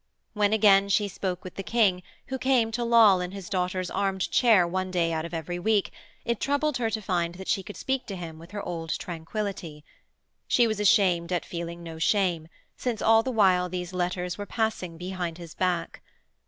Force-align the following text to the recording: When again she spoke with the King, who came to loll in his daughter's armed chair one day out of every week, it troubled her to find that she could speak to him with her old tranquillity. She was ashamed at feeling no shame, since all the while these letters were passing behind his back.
When 0.33 0.51
again 0.51 0.89
she 0.89 1.07
spoke 1.07 1.43
with 1.43 1.53
the 1.53 1.61
King, 1.61 2.01
who 2.29 2.39
came 2.39 2.71
to 2.71 2.83
loll 2.83 3.21
in 3.21 3.29
his 3.33 3.49
daughter's 3.51 3.91
armed 3.91 4.31
chair 4.31 4.67
one 4.67 4.89
day 4.89 5.13
out 5.13 5.25
of 5.25 5.33
every 5.35 5.59
week, 5.59 5.91
it 6.25 6.39
troubled 6.39 6.77
her 6.77 6.89
to 6.89 7.01
find 7.03 7.35
that 7.35 7.47
she 7.47 7.61
could 7.61 7.77
speak 7.77 8.07
to 8.07 8.15
him 8.15 8.39
with 8.39 8.49
her 8.49 8.63
old 8.63 8.97
tranquillity. 8.97 9.83
She 10.47 10.65
was 10.65 10.79
ashamed 10.79 11.31
at 11.31 11.45
feeling 11.45 11.83
no 11.83 11.99
shame, 11.99 12.47
since 12.75 12.99
all 13.03 13.21
the 13.21 13.29
while 13.29 13.69
these 13.69 13.93
letters 13.93 14.39
were 14.39 14.47
passing 14.47 14.97
behind 14.97 15.37
his 15.37 15.53
back. 15.53 16.01